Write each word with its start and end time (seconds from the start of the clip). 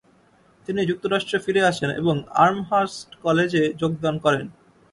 তিনি 0.67 0.81
যুক্তরাষ্ট্রে 0.85 1.37
ফিরে 1.45 1.61
আসেন 1.65 1.89
এবং 1.91 2.15
আর্মহার্স্ট 2.43 3.09
কলেজে 3.23 3.63
যোগদান 3.81 4.15
করেন। 4.25 4.45